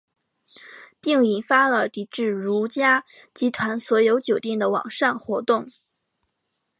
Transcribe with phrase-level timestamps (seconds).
[0.99, 3.05] 并引发了抵制如家
[3.35, 5.67] 集团所有酒店的网上活动。